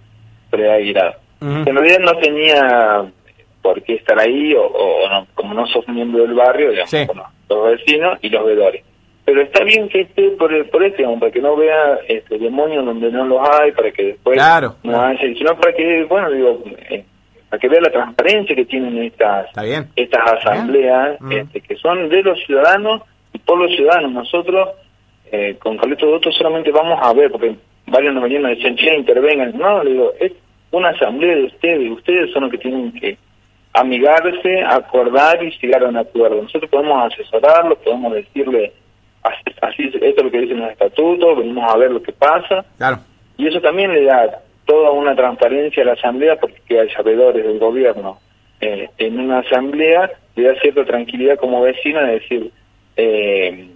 Fred 0.50 0.70
Aguilar, 0.70 1.18
en 1.42 1.66
realidad 1.66 2.00
no 2.00 2.20
tenía 2.20 3.06
por 3.68 3.84
qué 3.84 3.96
estar 3.96 4.18
ahí 4.18 4.54
o, 4.54 4.72
como 5.34 5.54
no 5.54 5.68
sos 5.68 5.86
miembro 5.90 6.24
del 6.24 6.34
barrio, 6.34 6.72
digamos, 6.72 7.28
los 7.50 7.72
vecinos 7.72 8.18
y 8.22 8.30
los 8.30 8.46
vedores. 8.46 8.82
Pero 9.26 9.42
está 9.42 9.66
bien 9.66 9.90
que 9.90 10.02
esté 10.02 10.30
por, 10.40 10.70
por 10.70 10.84
este, 10.86 11.04
para 11.04 11.32
que 11.34 11.42
no 11.42 11.58
vea 11.58 12.00
este 12.08 12.38
demonio 12.38 12.82
donde 12.82 13.12
no 13.12 13.26
los 13.26 13.42
hay, 13.46 13.74
para 13.74 13.92
que 13.92 14.06
después 14.06 14.40
no 14.84 15.02
haya, 15.02 15.20
sino 15.20 15.54
para 15.58 15.74
que, 15.74 16.06
bueno, 16.06 16.32
digo, 16.32 16.64
eh, 16.90 17.04
para 17.50 17.60
que 17.60 17.68
vea 17.68 17.82
la 17.82 17.92
transparencia 17.92 18.56
que 18.56 18.64
tienen 18.64 19.04
estas 19.04 19.48
estas 19.98 20.32
asambleas, 20.32 21.20
mm. 21.20 21.32
este, 21.34 21.60
que 21.60 21.76
son 21.76 22.08
de 22.08 22.24
los 22.24 22.40
ciudadanos 22.46 23.02
y 23.34 23.40
por 23.40 23.58
los 23.58 23.76
ciudadanos. 23.76 24.14
Nosotros 24.14 24.70
eh, 25.30 25.58
con 25.60 25.76
Carlito 25.76 26.06
Dotto 26.06 26.32
solamente 26.32 26.72
vamos 26.72 26.98
a 27.04 27.12
ver, 27.12 27.30
porque 27.30 27.54
varios 27.88 28.14
nos 28.14 28.24
venían 28.24 28.46
y 28.46 28.56
decían, 28.56 28.78
che, 28.78 28.96
intervengan. 28.96 29.58
No, 29.58 29.84
le 29.84 29.92
digo, 29.92 30.14
es 30.22 30.32
una 30.72 30.90
asamblea 30.92 31.36
de 31.36 31.44
ustedes, 31.44 31.92
ustedes 31.92 32.32
son 32.32 32.44
los 32.44 32.52
que 32.52 32.60
tienen 32.60 32.94
que 32.94 33.18
amigarse, 33.80 34.62
acordar 34.64 35.44
y 35.44 35.52
llegar 35.60 35.84
a 35.84 35.90
un 35.90 35.98
acuerdo. 35.98 36.42
Nosotros 36.42 36.70
podemos 36.70 37.12
asesorarlo, 37.12 37.78
podemos 37.78 38.14
decirle, 38.14 38.74
así, 39.62 39.84
esto 39.84 40.06
es 40.06 40.24
lo 40.24 40.32
que 40.32 40.42
dicen 40.42 40.60
los 40.60 40.72
estatutos, 40.72 41.38
venimos 41.38 41.72
a 41.72 41.78
ver 41.78 41.92
lo 41.92 42.02
que 42.02 42.14
pasa. 42.14 42.66
Claro. 42.78 43.00
Y 43.38 43.48
eso 43.48 43.62
también 43.62 43.94
le 43.94 44.04
da 44.04 44.42
toda 44.66 44.92
una 44.92 45.16
transparencia 45.16 45.84
a 45.84 45.88
la 45.88 45.94
asamblea 45.94 46.38
porque 46.38 46.80
hay 46.80 46.90
sabedores 46.90 47.46
del 47.46 47.60
gobierno. 47.60 48.20
Eh, 48.60 48.90
en 48.98 49.20
una 49.20 49.40
asamblea 49.40 50.12
le 50.36 50.44
da 50.44 50.60
cierta 50.60 50.84
tranquilidad 50.84 51.38
como 51.38 51.62
vecina 51.62 52.02
de 52.04 52.14
decir, 52.14 52.52
eh, 52.96 53.68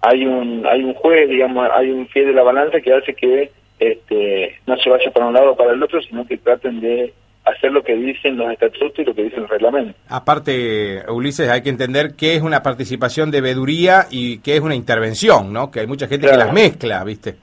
hay 0.00 0.26
un 0.26 0.66
hay 0.66 0.82
un 0.82 0.94
juez, 0.94 1.28
digamos, 1.28 1.68
hay 1.72 1.90
un 1.90 2.08
fiel 2.08 2.26
de 2.26 2.32
la 2.32 2.42
balanza 2.42 2.80
que 2.80 2.92
hace 2.92 3.14
que 3.14 3.50
este, 3.78 4.58
no 4.66 4.76
se 4.76 4.90
vaya 4.90 5.10
para 5.10 5.26
un 5.26 5.34
lado 5.34 5.52
o 5.52 5.56
para 5.56 5.72
el 5.72 5.82
otro, 5.82 6.02
sino 6.02 6.26
que 6.26 6.36
traten 6.36 6.80
de 6.80 7.12
hacer 7.50 7.72
lo 7.72 7.82
que 7.82 7.94
dicen 7.94 8.36
los 8.36 8.50
estatutos 8.52 8.98
y 8.98 9.04
lo 9.04 9.14
que 9.14 9.24
dicen 9.24 9.42
los 9.42 9.50
reglamentos. 9.50 9.96
Aparte, 10.08 11.02
Ulises, 11.08 11.48
hay 11.48 11.62
que 11.62 11.70
entender 11.70 12.14
qué 12.16 12.36
es 12.36 12.42
una 12.42 12.62
participación 12.62 13.30
de 13.30 13.40
veeduría 13.40 14.06
y 14.10 14.38
qué 14.38 14.56
es 14.56 14.60
una 14.60 14.74
intervención, 14.74 15.52
¿no? 15.52 15.70
Que 15.70 15.80
hay 15.80 15.86
mucha 15.86 16.06
gente 16.06 16.28
que 16.28 16.36
las 16.36 16.52
mezcla, 16.52 17.02
¿viste? 17.04 17.36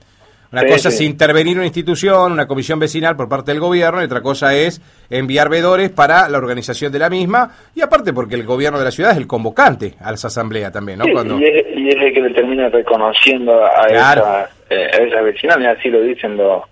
Una 0.52 0.66
cosa 0.66 0.90
es 0.90 1.02
intervenir 1.02 1.58
una 1.58 1.66
institución, 1.66 2.32
una 2.32 2.48
comisión 2.48 2.80
vecinal 2.80 3.18
por 3.18 3.28
parte 3.28 3.52
del 3.52 3.60
gobierno, 3.60 4.02
y 4.02 4.06
otra 4.06 4.22
cosa 4.22 4.56
es 4.56 4.82
enviar 5.10 5.50
veedores 5.50 5.90
para 5.90 6.30
la 6.30 6.38
organización 6.38 6.92
de 6.92 7.00
la 7.00 7.10
misma, 7.10 7.52
y 7.76 7.82
aparte 7.82 8.14
porque 8.14 8.36
el 8.36 8.46
gobierno 8.46 8.80
de 8.80 8.86
la 8.86 8.92
ciudad 8.92 9.12
es 9.12 9.18
el 9.18 9.28
convocante 9.28 9.96
a 10.00 10.12
las 10.12 10.24
asambleas 10.24 10.72
también, 10.72 11.00
¿no? 11.00 11.06
Cuando... 11.12 11.38
Y, 11.38 11.44
es, 11.44 11.96
el 11.98 12.14
que 12.14 12.22
determina 12.22 12.70
reconociendo 12.70 13.66
a, 13.66 13.88
esa, 13.88 14.50
eh, 14.70 14.90
a 14.94 15.60
y 15.60 15.66
así 15.66 15.90
lo 15.90 16.02
dicen 16.02 16.38
los, 16.38 16.64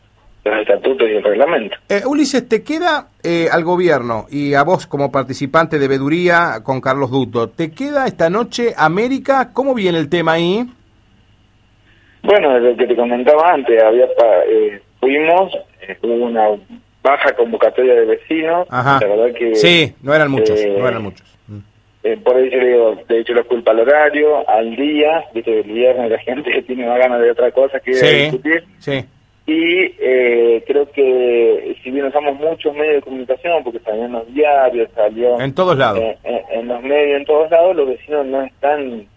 estatutos 0.46 1.10
y 1.10 1.14
el 1.14 1.24
reglamento. 1.24 1.76
Eh, 1.90 2.02
Ulises, 2.06 2.48
¿te 2.48 2.64
queda 2.64 3.08
eh, 3.24 3.48
al 3.52 3.64
gobierno 3.64 4.26
y 4.30 4.54
a 4.54 4.64
vos 4.64 4.86
como 4.86 5.12
participante 5.12 5.80
de 5.80 5.88
veeduría 5.88 6.62
con 6.64 6.82
Carlos 6.82 7.12
Duto, 7.12 7.50
¿te 7.50 7.72
queda 7.72 8.06
esta 8.06 8.30
noche 8.30 8.74
América? 8.78 9.52
¿Cómo 9.54 9.74
viene 9.74 9.98
el 9.98 10.10
tema 10.10 10.34
ahí? 10.34 10.66
Bueno, 12.24 12.60
lo 12.60 12.76
que 12.76 12.88
te 12.88 12.96
comentaba 12.96 13.54
antes, 13.54 13.84
había 13.84 14.06
eh, 14.48 14.82
fuimos, 15.00 15.54
eh, 15.88 15.98
hubo 16.02 16.26
una 16.26 16.48
baja 17.04 17.36
convocatoria 17.36 17.94
de 17.94 18.06
vecinos, 18.06 18.68
la 18.72 19.00
verdad 19.00 19.34
que... 19.38 19.56
Sí, 19.56 19.94
no 20.02 20.14
eran 20.14 20.32
muchos, 20.32 20.60
eh, 20.60 20.76
no 20.78 20.88
eran 20.88 21.04
muchos. 21.04 21.38
Mm. 21.48 21.60
Eh, 22.04 22.18
por 22.24 22.40
eso 22.40 22.58
digo, 22.58 22.98
de 23.08 23.20
hecho 23.20 23.34
la 23.34 23.44
culpa 23.44 23.72
al 23.72 23.82
horario, 23.82 24.48
al 24.50 24.76
día, 24.76 25.24
viste, 25.34 25.60
el 25.60 25.72
viernes 25.72 26.10
la 26.10 26.20
gente 26.26 26.64
tiene 26.64 26.88
más 26.88 26.98
ganas 26.98 27.22
de 27.22 27.32
otra 27.32 27.52
cosa 27.52 27.80
que 27.80 27.92
discutir. 27.92 28.64
Sí. 28.80 29.06
Y 29.48 29.90
creo 30.66 30.90
que 30.92 31.78
si 31.84 31.92
bien 31.92 32.06
usamos 32.06 32.40
muchos 32.40 32.74
medios 32.74 32.96
de 32.96 33.02
comunicación, 33.02 33.64
porque 33.64 33.80
salió 33.80 34.06
en 34.06 34.14
los 34.14 34.34
diarios, 34.34 34.90
salió... 34.96 35.40
En 35.40 35.54
todos 35.54 35.78
lados. 35.78 36.02
en 36.24 36.68
los 36.68 36.82
medios, 36.82 37.20
en 37.20 37.26
todos 37.26 37.52
lados, 37.52 37.76
los 37.76 37.88
vecinos 37.88 38.26
no 38.26 38.42
están 38.42 39.08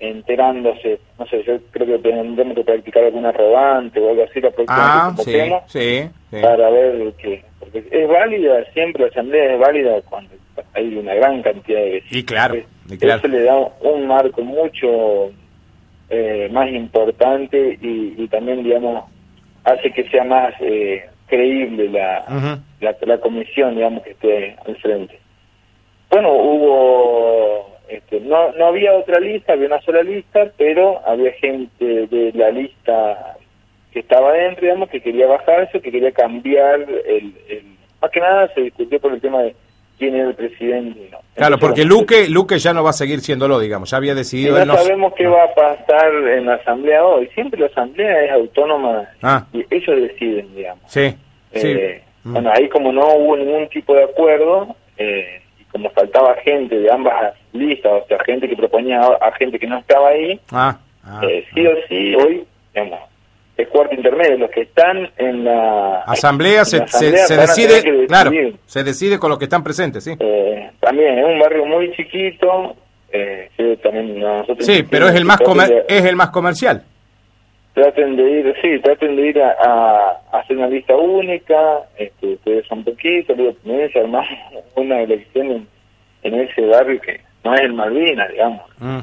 enterándose, 0.00 1.00
no 1.18 1.26
sé, 1.26 1.42
yo 1.44 1.58
creo 1.72 1.86
que 1.86 2.10
tendremos 2.10 2.54
que 2.54 2.64
practicar 2.64 3.04
alguna 3.04 3.32
rodante 3.32 3.98
o 3.98 4.10
algo 4.10 4.24
así 4.24 4.40
la 4.40 4.50
próxima 4.50 5.08
ah, 5.08 5.14
sí, 5.18 6.08
para 6.40 6.70
ver 6.70 7.12
que, 7.14 7.42
porque 7.58 7.84
es 7.90 8.08
válida, 8.08 8.64
siempre 8.72 9.02
la 9.02 9.08
asamblea 9.08 9.54
es 9.54 9.58
válida 9.58 10.00
cuando 10.02 10.30
hay 10.74 10.96
una 10.96 11.14
gran 11.14 11.42
cantidad 11.42 11.80
de 11.80 12.02
Y 12.10 12.22
claro, 12.22 12.56
y 12.88 12.96
claro. 12.96 13.18
Eso 13.18 13.28
le 13.28 13.42
da 13.42 13.56
un 13.56 14.06
marco 14.06 14.42
mucho 14.42 15.32
eh, 16.10 16.48
más 16.52 16.70
importante 16.70 17.78
y, 17.80 18.28
también, 18.28 18.62
digamos, 18.62 19.04
hace 19.72 19.90
que 19.92 20.08
sea 20.10 20.24
más 20.24 20.54
eh, 20.60 21.04
creíble 21.26 21.88
la, 21.90 22.24
la, 22.80 22.96
la 23.00 23.18
comisión, 23.18 23.74
digamos, 23.74 24.02
que 24.02 24.10
esté 24.10 24.56
al 24.66 24.76
frente. 24.76 25.18
Bueno, 26.10 26.32
hubo 26.32 27.78
este, 27.88 28.20
no, 28.20 28.52
no 28.52 28.66
había 28.66 28.94
otra 28.94 29.18
lista, 29.18 29.54
había 29.54 29.66
una 29.66 29.80
sola 29.80 30.02
lista, 30.02 30.50
pero 30.56 31.00
había 31.06 31.32
gente 31.32 32.06
de 32.06 32.32
la 32.34 32.50
lista 32.50 33.36
que 33.92 34.00
estaba 34.00 34.32
dentro, 34.32 34.62
digamos, 34.62 34.90
que 34.90 35.00
quería 35.00 35.26
bajarse, 35.26 35.80
que 35.80 35.90
quería 35.90 36.12
cambiar 36.12 36.80
el, 37.06 37.34
Más 38.00 38.10
que 38.10 38.20
nada 38.20 38.52
se 38.54 38.60
discutió 38.60 39.00
por 39.00 39.12
el 39.14 39.20
tema 39.20 39.42
de 39.42 39.54
quién 39.98 40.14
era 40.14 40.28
el 40.28 40.34
presidente. 40.34 41.10
Claro, 41.34 41.58
porque 41.58 41.84
Luque, 41.84 42.28
Luque 42.28 42.58
ya 42.58 42.72
no 42.72 42.82
va 42.82 42.90
a 42.90 42.94
seguir 42.94 43.20
siéndolo, 43.20 43.58
digamos, 43.58 43.90
ya 43.90 43.96
había 43.96 44.14
decidido... 44.14 44.64
no 44.64 44.76
sabemos 44.76 45.12
qué 45.16 45.26
va 45.26 45.44
a 45.44 45.54
pasar 45.54 46.12
en 46.36 46.46
la 46.46 46.54
asamblea 46.54 47.04
hoy. 47.04 47.28
Siempre 47.34 47.60
la 47.60 47.66
asamblea 47.66 48.24
es 48.24 48.32
autónoma 48.32 49.08
ah. 49.22 49.44
y 49.52 49.64
ellos 49.70 50.00
deciden, 50.00 50.54
digamos. 50.54 50.82
Sí, 50.86 51.14
eh, 51.52 52.02
Bueno, 52.24 52.50
ahí 52.54 52.68
como 52.68 52.92
no 52.92 53.06
hubo 53.14 53.36
ningún 53.36 53.68
tipo 53.68 53.94
de 53.94 54.04
acuerdo... 54.04 54.74
Eh, 54.96 55.42
como 55.70 55.90
faltaba 55.90 56.34
gente 56.36 56.78
de 56.78 56.90
ambas 56.90 57.34
listas, 57.52 58.02
o 58.02 58.06
sea, 58.06 58.18
gente 58.24 58.48
que 58.48 58.56
proponía 58.56 59.00
a, 59.00 59.32
gente 59.32 59.58
que 59.58 59.66
no 59.66 59.78
estaba 59.78 60.08
ahí, 60.08 60.40
ah, 60.50 60.78
ah, 61.04 61.20
eh, 61.22 61.44
sí 61.54 61.66
o 61.66 61.72
sí, 61.88 62.14
hoy, 62.14 62.44
digamos, 62.74 63.00
es 63.58 63.68
cuarto 63.68 63.92
intermedio, 63.92 64.38
los 64.38 64.50
que 64.52 64.62
están 64.62 65.10
en 65.16 65.44
la 65.44 66.02
asamblea, 66.02 66.64
se, 66.64 66.78
decide, 66.78 68.06
claro, 68.06 68.30
se 68.64 68.84
decide 68.84 69.18
con 69.18 69.30
los 69.30 69.38
que 69.38 69.46
están 69.46 69.64
presentes, 69.64 70.04
sí. 70.04 70.14
Eh, 70.20 70.70
también 70.78 71.18
es 71.18 71.24
un 71.24 71.40
barrio 71.40 71.66
muy 71.66 71.90
chiquito, 71.96 72.76
eh, 73.12 73.50
sí, 73.56 73.76
también 73.82 74.20
nosotros 74.20 74.64
sí, 74.64 74.84
pero 74.88 75.08
es 75.08 75.16
el 75.16 75.24
más 75.24 75.40
es 75.88 76.04
el 76.04 76.14
más 76.14 76.30
comercial. 76.30 76.84
Traten 77.74 78.14
de 78.16 78.30
ir, 78.30 78.54
sí, 78.62 78.78
traten 78.80 79.16
de 79.16 79.26
ir 79.26 79.42
a, 79.42 80.20
hacer 80.32 80.56
una 80.56 80.68
lista 80.68 80.94
única, 80.94 81.80
este, 81.96 82.34
ustedes 82.34 82.64
son 82.68 82.84
poquitos, 82.84 83.36
luego 83.36 83.54
también 83.54 83.90
se 83.92 83.98
armar 83.98 84.24
una 84.76 85.00
elección 85.00 85.66
en, 86.22 86.34
ese 86.34 86.64
barrio 86.64 87.00
que 87.00 87.20
no 87.42 87.54
es 87.54 87.60
el 87.62 87.72
Malvinas, 87.72 88.30
digamos, 88.30 88.62
mm. 88.78 88.98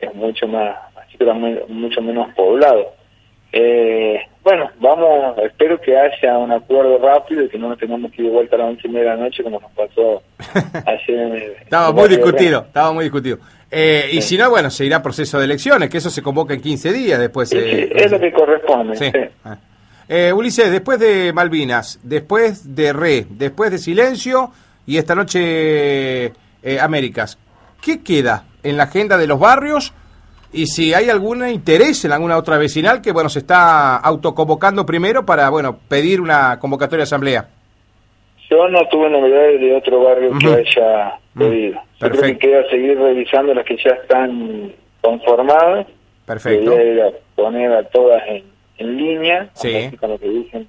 es 0.00 0.14
mucho 0.16 0.48
más, 0.48 0.76
mucho 1.68 2.02
menos 2.02 2.34
poblado. 2.34 2.93
Eh, 3.56 4.18
bueno, 4.42 4.68
vamos, 4.80 5.38
espero 5.38 5.80
que 5.80 5.96
haya 5.96 6.36
un 6.38 6.50
acuerdo 6.50 6.98
rápido 6.98 7.44
y 7.44 7.48
que 7.48 7.56
no 7.56 7.68
nos 7.68 7.78
tengamos 7.78 8.10
que 8.10 8.22
ir 8.22 8.28
de 8.28 8.34
vuelta 8.34 8.56
a 8.56 8.58
las 8.58 8.68
once 8.70 8.88
y 8.88 8.90
media 8.90 9.12
de 9.12 9.16
la 9.16 9.22
noche 9.22 9.44
como 9.44 9.60
nos 9.60 9.70
pasó 9.70 10.22
ayer. 10.86 11.56
estaba 11.62 11.92
muy 11.92 12.08
discutido, 12.08 12.64
estaba 12.66 12.92
muy 12.92 13.04
discutido. 13.04 13.38
Eh, 13.70 14.08
y 14.10 14.22
si 14.22 14.36
no, 14.36 14.50
bueno, 14.50 14.70
se 14.70 14.84
irá 14.84 15.00
proceso 15.00 15.38
de 15.38 15.44
elecciones, 15.44 15.88
que 15.88 15.98
eso 15.98 16.10
se 16.10 16.20
convoca 16.20 16.52
en 16.52 16.60
15 16.60 16.92
días 16.92 17.20
después. 17.20 17.52
Eh, 17.52 17.92
es 17.94 18.10
lo 18.10 18.18
que 18.18 18.32
corresponde. 18.32 18.96
Sí. 18.96 19.12
Ah. 19.44 19.56
Eh, 20.08 20.32
Ulises, 20.32 20.72
después 20.72 20.98
de 20.98 21.32
Malvinas, 21.32 22.00
después 22.02 22.74
de 22.74 22.92
Re, 22.92 23.26
después 23.30 23.70
de 23.70 23.78
Silencio 23.78 24.50
y 24.84 24.98
esta 24.98 25.14
noche 25.14 26.32
Américas, 26.80 27.38
¿qué 27.80 28.02
queda 28.02 28.46
en 28.64 28.76
la 28.76 28.84
agenda 28.84 29.16
de 29.16 29.28
los 29.28 29.38
barrios? 29.38 29.94
Y 30.54 30.66
si 30.66 30.94
hay 30.94 31.10
algún 31.10 31.46
interés 31.48 32.04
en 32.04 32.12
alguna 32.12 32.38
otra 32.38 32.58
vecinal 32.58 33.02
que, 33.02 33.12
bueno, 33.12 33.28
se 33.28 33.40
está 33.40 33.96
autoconvocando 33.96 34.86
primero 34.86 35.26
para, 35.26 35.50
bueno, 35.50 35.78
pedir 35.88 36.20
una 36.20 36.58
convocatoria 36.60 36.98
de 36.98 37.08
asamblea. 37.08 37.48
Yo 38.48 38.68
no 38.68 38.86
tuve 38.88 39.10
novedades 39.10 39.60
de 39.60 39.74
otro 39.74 40.04
barrio 40.04 40.30
que 40.38 40.46
haya 40.46 41.18
pedido. 41.36 41.80
Yo 41.98 42.10
creo 42.10 42.22
que 42.22 42.38
queda 42.38 42.70
seguir 42.70 42.98
revisando 42.98 43.52
las 43.52 43.64
que 43.64 43.76
ya 43.76 43.90
están 43.90 44.72
conformadas. 45.00 45.86
Perfecto. 46.24 46.72
poner 47.34 47.72
a 47.72 47.82
todas 47.88 48.22
en, 48.28 48.44
en 48.78 48.96
línea, 48.96 49.50
con 50.00 50.10
lo 50.10 50.18
que 50.18 50.28
dicen. 50.28 50.68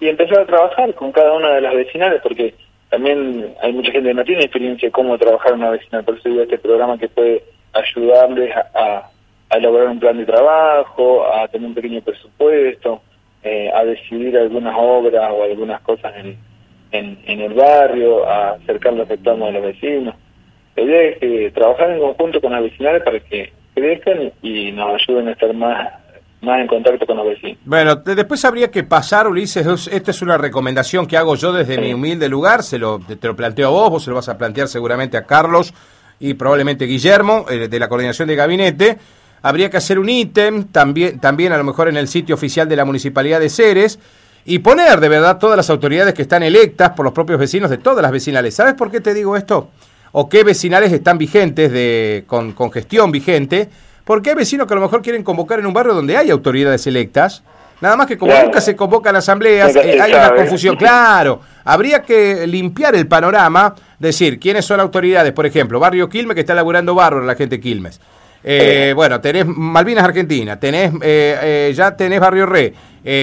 Y 0.00 0.08
empezar 0.08 0.40
a 0.40 0.46
trabajar 0.46 0.94
con 0.94 1.12
cada 1.12 1.34
una 1.34 1.50
de 1.50 1.60
las 1.60 1.74
vecinales, 1.74 2.20
porque 2.22 2.54
también 2.88 3.54
hay 3.62 3.72
mucha 3.72 3.92
gente 3.92 4.08
que 4.08 4.14
no 4.14 4.24
tiene 4.24 4.42
experiencia 4.42 4.88
de 4.88 4.92
cómo 4.92 5.18
trabajar 5.18 5.52
una 5.52 5.70
vecinal. 5.70 6.04
Por 6.04 6.16
eso 6.16 6.28
digo 6.28 6.42
este 6.42 6.58
programa 6.58 6.98
que 6.98 7.08
puede 7.08 7.44
ayudarles 7.74 8.54
a, 8.56 8.66
a, 8.74 9.10
elaborar 9.56 9.88
un 9.88 10.00
plan 10.00 10.16
de 10.16 10.26
trabajo, 10.26 11.24
a 11.26 11.48
tener 11.48 11.68
un 11.68 11.74
pequeño 11.74 12.02
presupuesto, 12.02 13.02
eh, 13.42 13.70
a 13.74 13.84
decidir 13.84 14.36
algunas 14.36 14.74
obras 14.78 15.30
o 15.32 15.42
algunas 15.42 15.80
cosas 15.82 16.12
en, 16.16 16.36
en, 16.92 17.18
en 17.26 17.40
el 17.40 17.54
barrio, 17.54 18.28
a 18.28 18.50
acercar 18.52 18.92
los 18.92 19.08
reclamos 19.08 19.48
de 19.48 19.52
los 19.52 19.62
vecinos. 19.62 20.14
La 20.76 20.82
idea 20.82 21.02
es 21.10 21.18
que 21.18 21.50
trabajar 21.52 21.90
en 21.90 22.00
conjunto 22.00 22.40
con 22.40 22.52
las 22.52 22.62
vecinales 22.62 23.02
para 23.02 23.20
que 23.20 23.52
crezcan 23.74 24.32
y 24.42 24.72
nos 24.72 25.00
ayuden 25.00 25.28
a 25.28 25.32
estar 25.32 25.54
más 25.54 25.92
más 26.40 26.60
en 26.60 26.66
contacto 26.68 27.06
con 27.06 27.16
los 27.16 27.26
vecinos. 27.26 27.58
Bueno, 27.64 27.96
después 27.96 28.44
habría 28.44 28.70
que 28.70 28.84
pasar, 28.84 29.26
Ulises, 29.26 29.88
esta 29.88 30.10
es 30.10 30.22
una 30.22 30.38
recomendación 30.38 31.06
que 31.06 31.16
hago 31.16 31.34
yo 31.34 31.52
desde 31.52 31.78
mi 31.78 31.92
humilde 31.92 32.28
lugar, 32.28 32.62
se 32.62 32.78
lo, 32.78 33.00
te 33.00 33.26
lo 33.26 33.34
planteo 33.34 33.68
a 33.68 33.70
vos, 33.70 33.90
vos 33.90 34.04
se 34.04 34.10
lo 34.10 34.16
vas 34.16 34.28
a 34.28 34.38
plantear 34.38 34.68
seguramente 34.68 35.16
a 35.16 35.26
Carlos 35.26 35.74
y 36.20 36.34
probablemente 36.34 36.84
Guillermo, 36.84 37.46
eh, 37.50 37.68
de 37.68 37.78
la 37.78 37.88
coordinación 37.88 38.28
de 38.28 38.36
gabinete. 38.36 38.98
Habría 39.42 39.70
que 39.70 39.76
hacer 39.76 39.98
un 39.98 40.08
ítem, 40.08 40.64
también, 40.64 41.18
también 41.20 41.52
a 41.52 41.58
lo 41.58 41.64
mejor 41.64 41.88
en 41.88 41.96
el 41.96 42.08
sitio 42.08 42.34
oficial 42.34 42.68
de 42.68 42.76
la 42.76 42.84
Municipalidad 42.84 43.40
de 43.40 43.50
Ceres, 43.50 43.98
y 44.44 44.60
poner 44.60 45.00
de 45.00 45.08
verdad 45.08 45.38
todas 45.38 45.56
las 45.56 45.70
autoridades 45.70 46.14
que 46.14 46.22
están 46.22 46.42
electas 46.42 46.90
por 46.90 47.04
los 47.04 47.12
propios 47.12 47.38
vecinos 47.38 47.70
de 47.70 47.78
todas 47.78 48.02
las 48.02 48.12
vecinales. 48.12 48.54
¿Sabes 48.54 48.74
por 48.74 48.90
qué 48.90 49.00
te 49.00 49.14
digo 49.14 49.36
esto? 49.36 49.68
¿O 50.12 50.28
qué 50.28 50.42
vecinales 50.42 50.92
están 50.92 51.18
vigentes 51.18 51.70
de, 51.70 52.24
con, 52.26 52.52
con 52.52 52.72
gestión 52.72 53.12
vigente? 53.12 53.68
porque 54.08 54.30
hay 54.30 54.36
vecinos 54.36 54.66
que 54.66 54.72
a 54.72 54.76
lo 54.76 54.80
mejor 54.80 55.02
quieren 55.02 55.22
convocar 55.22 55.58
en 55.58 55.66
un 55.66 55.74
barrio 55.74 55.92
donde 55.92 56.16
hay 56.16 56.30
autoridades 56.30 56.86
electas. 56.86 57.42
Nada 57.82 57.94
más 57.94 58.06
que 58.06 58.16
como 58.16 58.32
nunca 58.42 58.58
se 58.58 58.74
convocan 58.74 59.14
asambleas, 59.14 59.76
eh, 59.76 60.00
hay 60.00 60.14
una 60.14 60.34
confusión. 60.34 60.76
Claro, 60.76 61.42
habría 61.62 62.00
que 62.00 62.46
limpiar 62.46 62.94
el 62.94 63.06
panorama, 63.06 63.74
decir 63.98 64.40
quiénes 64.40 64.64
son 64.64 64.80
autoridades. 64.80 65.32
Por 65.32 65.44
ejemplo, 65.44 65.78
Barrio 65.78 66.08
Quilmes, 66.08 66.34
que 66.34 66.40
está 66.40 66.54
laburando 66.54 66.94
barro 66.94 67.22
la 67.22 67.34
gente 67.34 67.60
Quilmes. 67.60 68.00
Eh, 68.42 68.92
bueno, 68.94 69.20
tenés 69.20 69.46
Malvinas 69.46 70.04
Argentina, 70.04 70.58
tenés, 70.58 70.92
eh, 71.02 71.72
ya 71.74 71.96
tenés 71.96 72.20
Barrio 72.20 72.46
Re, 72.46 72.72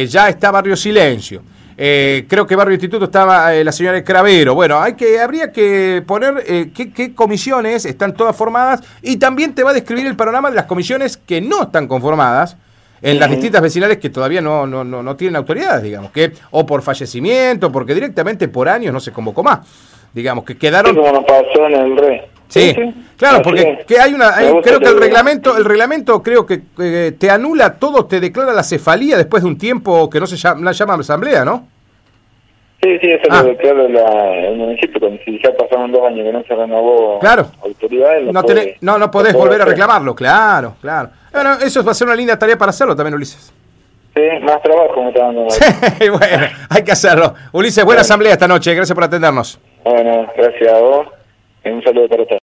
ya 0.08 0.30
está 0.30 0.52
Barrio 0.52 0.76
Silencio. 0.76 1.42
creo 1.76 2.46
que 2.46 2.56
Barrio 2.56 2.74
Instituto 2.74 3.06
estaba 3.06 3.52
la 3.54 3.72
señora 3.72 4.04
Cravero. 4.04 4.56
Bueno, 4.56 4.80
hay 4.80 4.94
que, 4.94 5.20
habría 5.20 5.52
que 5.52 6.04
poner 6.06 6.72
qué, 6.74 6.92
qué, 6.92 7.14
comisiones 7.14 7.86
están 7.86 8.14
todas 8.14 8.36
formadas 8.36 8.82
y 9.02 9.18
también 9.18 9.56
te 9.56 9.64
va 9.64 9.72
a 9.72 9.74
describir 9.74 10.06
el 10.06 10.16
panorama 10.16 10.50
de 10.50 10.56
las 10.56 10.66
comisiones 10.66 11.18
que 11.18 11.42
no 11.42 11.64
están 11.64 11.88
conformadas 11.88 12.58
en 13.02 13.20
las 13.20 13.30
distintas 13.30 13.62
vecinales 13.62 13.98
que 13.98 14.10
todavía 14.10 14.42
no, 14.42 14.66
no, 14.66 14.84
no, 14.84 15.04
no 15.04 15.16
tienen 15.16 15.36
autoridades, 15.36 15.84
digamos, 15.84 16.12
que 16.12 16.32
o 16.52 16.66
por 16.66 16.82
fallecimiento, 16.82 17.72
porque 17.72 17.94
directamente 17.94 18.48
por 18.48 18.68
años 18.68 18.94
no 18.94 19.00
se 19.00 19.12
convocó 19.12 19.44
más. 19.44 19.60
Digamos, 20.14 20.46
que 20.46 20.58
quedaron... 20.58 20.96
como 20.96 21.26
pasó 21.26 21.68
en 21.68 21.74
el 21.74 21.98
RE. 21.98 22.35
Sí, 22.48 22.76
claro, 23.18 23.42
porque 23.42 23.84
que 23.88 24.00
hay 24.00 24.14
una, 24.14 24.34
creo 24.62 24.80
que 24.80 24.90
el 24.90 25.00
reglamento, 25.00 25.58
el 25.58 25.66
reglamento 25.66 26.22
creo 26.22 26.46
que 26.46 26.62
te 27.18 27.30
anula 27.30 27.76
todo, 27.76 28.06
te 28.06 28.20
declara 28.20 28.54
la 28.54 28.64
cefalía 28.64 29.18
después 29.18 29.44
de 29.44 29.50
un 29.50 29.58
tiempo 29.58 30.10
que 30.10 30.20
no 30.20 30.28
se 30.28 30.38
llama, 30.38 30.62
la 30.62 30.72
llama 30.72 30.96
asamblea, 30.96 31.44
¿no? 31.44 31.68
Sí, 32.82 33.00
sí, 33.02 33.12
eso 33.12 33.24
lo 33.30 33.36
ah. 33.36 33.44
declara 33.44 34.48
el 34.48 34.58
municipio, 34.58 35.00
si 35.26 35.42
ya 35.44 35.52
pasaron 35.58 35.92
dos 35.92 36.06
años 36.06 36.24
que 36.24 36.32
no 36.32 36.44
se 36.44 36.56
renovó 36.56 37.20
claro. 37.20 37.48
autoridad. 37.64 38.20
No, 38.22 38.44
no, 38.82 38.98
no 39.00 39.12
podés 39.12 39.34
volver 39.34 39.62
a 39.62 39.66
reclamarlo, 39.66 40.14
claro, 40.14 40.76
claro. 40.82 41.10
Bueno, 41.34 41.54
eso 41.54 41.84
va 41.84 41.92
a 41.92 41.96
ser 41.96 42.08
una 42.08 42.16
linda 42.16 42.38
tarea 42.38 42.58
para 42.58 42.70
hacerlo 42.70 42.96
también, 42.96 43.16
Ulises. 43.16 43.52
Sí, 44.16 44.22
más 44.44 44.62
trabajo 44.62 45.04
me 45.04 45.10
está 45.10 45.24
dando. 45.26 45.50
Sí, 45.50 46.10
bueno, 46.10 46.48
hay 46.70 46.84
que 46.84 46.92
hacerlo. 46.92 47.34
Ulises, 47.52 47.84
buena 47.84 48.02
asamblea 48.02 48.34
esta 48.34 48.48
noche, 48.48 48.74
gracias 48.74 48.94
por 48.94 49.04
atendernos. 49.04 49.60
Bueno, 49.84 50.28
gracias 50.38 50.72
a 50.72 50.80
vos. 50.80 51.08
Un 51.66 51.82
saludo 51.84 52.08
para 52.08 52.26
todos. 52.26 52.42